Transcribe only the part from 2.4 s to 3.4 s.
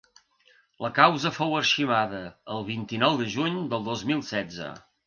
el vint-i-nou de